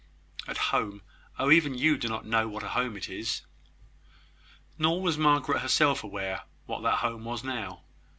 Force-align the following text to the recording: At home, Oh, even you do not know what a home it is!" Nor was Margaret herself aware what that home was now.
At 0.47 0.57
home, 0.73 1.03
Oh, 1.37 1.51
even 1.51 1.75
you 1.77 1.95
do 1.95 2.07
not 2.09 2.25
know 2.25 2.47
what 2.47 2.63
a 2.63 2.69
home 2.69 2.97
it 2.97 3.07
is!" 3.07 3.43
Nor 4.79 4.99
was 4.99 5.15
Margaret 5.15 5.59
herself 5.59 6.03
aware 6.03 6.41
what 6.65 6.81
that 6.81 7.01
home 7.05 7.23
was 7.23 7.43
now. 7.43 7.83